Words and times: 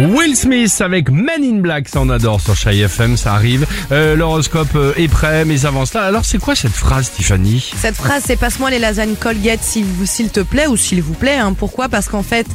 Will 0.00 0.34
Smith 0.34 0.80
avec 0.80 1.10
Men 1.10 1.44
in 1.44 1.58
Black, 1.60 1.88
ça 1.88 2.00
on 2.00 2.08
adore 2.08 2.40
sur 2.40 2.56
Chai 2.56 2.78
FM, 2.78 3.16
ça 3.18 3.34
arrive. 3.34 3.66
Euh, 3.92 4.16
L'horoscope 4.16 4.74
euh, 4.74 4.94
est 4.96 5.08
prêt, 5.08 5.44
mais 5.44 5.66
avant 5.66 5.84
cela, 5.84 6.04
alors 6.04 6.24
c'est 6.24 6.38
quoi 6.38 6.54
cette 6.54 6.72
phrase 6.72 7.10
Tiffany? 7.14 7.70
Cette 7.76 7.96
phrase, 7.96 8.22
c'est 8.26 8.36
passe-moi 8.36 8.70
les 8.70 8.78
lasagnes 8.78 9.14
Colgate 9.14 9.60
s'il 9.62 9.84
te 10.30 10.40
plaît 10.40 10.66
ou 10.68 10.76
s'il 10.78 11.02
vous 11.02 11.12
plaît. 11.12 11.36
Hein. 11.36 11.52
Pourquoi? 11.52 11.88
Parce 11.90 12.08
qu'en 12.08 12.22
fait, 12.22 12.46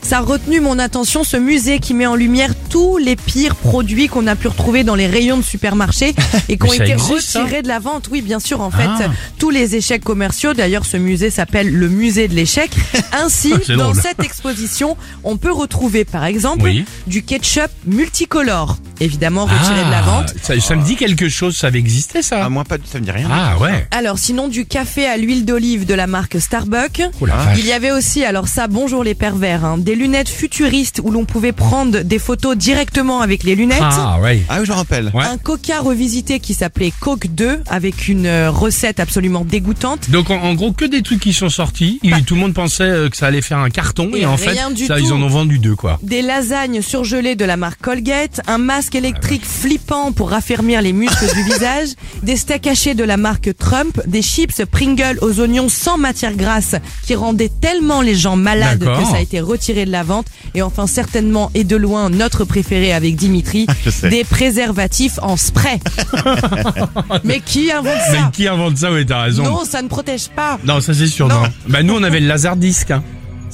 ça 0.00 0.18
a 0.18 0.20
retenu 0.22 0.60
mon 0.60 0.78
attention, 0.78 1.24
ce 1.24 1.36
musée 1.36 1.78
qui 1.78 1.92
met 1.92 2.06
en 2.06 2.14
lumière 2.14 2.52
tous 2.70 2.96
les 2.96 3.16
pires 3.16 3.56
produits 3.56 4.08
qu'on 4.08 4.26
a 4.26 4.34
pu 4.34 4.48
retrouver 4.48 4.82
dans 4.82 4.94
les 4.94 5.06
rayons 5.06 5.36
de 5.36 5.42
supermarchés 5.42 6.14
et 6.48 6.56
qui 6.56 6.66
ont 6.66 6.72
été 6.72 6.92
existe, 6.92 7.20
ça 7.28 7.42
retirés 7.42 7.62
de 7.62 7.68
la 7.68 7.80
vente. 7.80 8.08
Oui, 8.10 8.22
bien 8.22 8.40
sûr, 8.40 8.60
en 8.62 8.70
fait, 8.70 8.88
Ah. 8.88 9.10
tous 9.38 9.50
les 9.50 9.76
échecs 9.76 10.02
commerciaux. 10.04 10.54
D'ailleurs, 10.54 10.86
ce 10.86 10.96
musée 10.96 11.28
s'appelle 11.30 11.70
le 11.70 11.88
musée 11.88 12.28
de 12.28 12.34
l'échec. 12.34 12.70
Ainsi, 13.12 13.52
dans 13.76 13.90
drôle. 13.90 13.96
cette 13.96 14.22
exposition, 14.24 14.96
on 15.22 15.36
peut 15.36 15.52
retrouver, 15.52 16.04
par 16.06 16.24
exemple, 16.24 16.62
Oui. 16.64 16.84
Du 17.06 17.22
ketchup 17.22 17.70
multicolore, 17.84 18.76
évidemment 19.00 19.44
retiré 19.44 19.84
de 19.84 19.90
la 19.90 20.02
vente. 20.02 20.32
Ah, 20.36 20.38
ça, 20.42 20.60
ça 20.60 20.76
me 20.76 20.84
dit 20.84 20.96
quelque 20.96 21.28
chose, 21.28 21.56
ça 21.56 21.68
avait 21.68 21.78
existé 21.78 22.22
ça 22.22 22.42
Ah, 22.44 22.48
moi, 22.48 22.64
pas, 22.64 22.76
ça 22.84 22.98
me 23.00 23.04
dit 23.04 23.10
rien. 23.10 23.28
Ah 23.30 23.58
ouais 23.58 23.86
Alors 23.90 24.18
sinon 24.18 24.48
du 24.48 24.66
café 24.66 25.06
à 25.06 25.16
l'huile 25.16 25.44
d'olive 25.44 25.86
de 25.86 25.94
la 25.94 26.06
marque 26.06 26.40
Starbucks. 26.40 27.02
Oh 27.20 27.26
la 27.26 27.36
vache. 27.36 27.58
Il 27.58 27.66
y 27.66 27.72
avait 27.72 27.90
aussi, 27.92 28.24
alors 28.24 28.48
ça, 28.48 28.66
bonjour 28.68 29.02
les 29.04 29.14
pervers, 29.14 29.64
hein, 29.64 29.78
des 29.78 29.94
lunettes 29.94 30.28
futuristes 30.28 31.00
où 31.02 31.10
l'on 31.10 31.24
pouvait 31.24 31.52
prendre 31.52 32.00
des 32.00 32.18
photos 32.18 32.56
directement 32.56 33.20
avec 33.20 33.42
les 33.44 33.54
lunettes. 33.54 33.78
Ah 33.82 34.18
ouais 34.20 34.42
Ah 34.48 34.58
oui, 34.60 34.66
je 34.66 34.72
rappelle. 34.72 35.10
Ouais. 35.14 35.24
Un 35.24 35.38
coca 35.38 35.80
revisité 35.80 36.40
qui 36.40 36.54
s'appelait 36.54 36.92
Coke 37.00 37.26
2 37.28 37.62
avec 37.68 38.08
une 38.08 38.26
euh, 38.26 38.50
recette 38.50 39.00
absolument 39.00 39.44
dégoûtante. 39.44 40.10
Donc 40.10 40.30
en, 40.30 40.36
en 40.42 40.54
gros 40.54 40.72
que 40.72 40.84
des 40.84 41.02
trucs 41.02 41.20
qui 41.20 41.32
sont 41.32 41.48
sortis, 41.48 41.98
Il- 42.02 42.24
tout 42.24 42.34
le 42.34 42.40
monde 42.40 42.54
pensait 42.54 42.84
euh, 42.84 43.08
que 43.08 43.16
ça 43.16 43.26
allait 43.26 43.42
faire 43.42 43.58
un 43.58 43.70
carton 43.70 44.10
et, 44.14 44.20
Et 44.20 44.26
en 44.26 44.36
fait 44.36 44.50
rien 44.50 44.70
du 44.70 44.86
ça, 44.86 44.96
tout. 44.96 45.04
ils 45.04 45.12
en 45.12 45.20
ont 45.20 45.28
vendu 45.28 45.58
deux 45.58 45.74
quoi. 45.76 45.98
Des 46.02 46.22
lasagnes 46.22 46.80
surgelées 46.80 47.34
de 47.36 47.44
la 47.44 47.56
marque 47.56 47.80
Colgate, 47.80 48.40
un 48.46 48.58
masque 48.58 48.83
électrique 48.92 49.44
flippant 49.46 50.12
pour 50.12 50.30
raffermir 50.30 50.82
les 50.82 50.92
muscles 50.92 51.32
du 51.34 51.42
visage, 51.44 51.88
des 52.22 52.36
steaks 52.36 52.66
hachés 52.66 52.94
de 52.94 53.04
la 53.04 53.16
marque 53.16 53.56
Trump, 53.56 54.00
des 54.06 54.22
chips 54.22 54.64
Pringles 54.70 55.18
aux 55.22 55.40
oignons 55.40 55.68
sans 55.68 55.96
matière 55.98 56.34
grasse 56.34 56.74
qui 57.06 57.14
rendaient 57.14 57.50
tellement 57.60 58.00
les 58.02 58.14
gens 58.14 58.36
malades 58.36 58.80
que 58.84 59.04
ça 59.10 59.16
a 59.16 59.20
été 59.20 59.40
retiré 59.40 59.84
de 59.86 59.90
la 59.92 60.02
vente. 60.02 60.26
Et 60.54 60.62
enfin 60.62 60.86
certainement 60.86 61.50
et 61.54 61.64
de 61.64 61.76
loin 61.76 62.10
notre 62.10 62.44
préféré 62.44 62.92
avec 62.92 63.16
Dimitri, 63.16 63.66
des 64.02 64.24
préservatifs 64.24 65.18
en 65.22 65.36
spray. 65.36 65.78
Mais 67.24 67.40
qui 67.40 67.70
invente 67.72 67.94
Mais 68.10 68.18
ça? 68.18 68.30
qui 68.32 68.48
invente 68.48 68.76
ça? 68.76 68.92
Ouais 68.92 69.04
t'as 69.04 69.22
raison. 69.22 69.44
Non, 69.44 69.64
ça 69.64 69.82
ne 69.82 69.88
protège 69.88 70.28
pas. 70.28 70.58
Non, 70.64 70.80
ça 70.80 70.94
c'est 70.94 71.06
sûr 71.06 71.28
Non. 71.28 71.40
non. 71.42 71.48
Bah 71.68 71.82
nous 71.82 71.94
on 71.94 72.02
avait 72.02 72.20
le 72.20 72.26
laser 72.26 72.56
disque. 72.56 72.90
hein. 72.90 73.02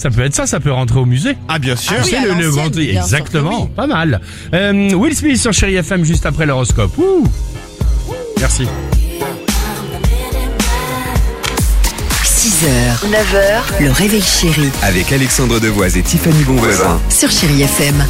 Ça 0.01 0.09
peut 0.09 0.23
être 0.23 0.35
ça, 0.35 0.47
ça 0.47 0.61
peut 0.61 0.73
rentrer 0.73 0.99
au 0.99 1.05
musée. 1.05 1.37
Ah, 1.47 1.59
bien 1.59 1.77
sûr. 1.77 1.93
Ah 1.99 2.03
oui, 2.03 2.11
C'est 2.11 2.23
le, 2.27 2.33
le 2.33 2.91
exactement, 2.97 3.65
oui. 3.65 3.69
pas 3.77 3.87
mal. 3.87 4.23
Euh, 4.55 4.95
Will 4.95 5.15
Smith 5.15 5.37
sur 5.37 5.53
Chéri 5.53 5.75
FM 5.77 6.05
juste 6.07 6.25
après 6.25 6.47
l'horoscope. 6.47 6.97
Ouh. 6.97 7.25
Merci. 8.39 8.67
6h, 12.25 13.11
9h, 13.11 13.85
le 13.85 13.91
réveil 13.91 14.23
chéri 14.23 14.71
Avec 14.83 15.13
Alexandre 15.13 15.61
Devoise 15.61 15.99
et 15.99 16.03
Tiffany 16.03 16.45
Bonvoisin. 16.45 16.99
sur 17.11 17.31
Chérie 17.31 17.61
FM. 17.61 18.03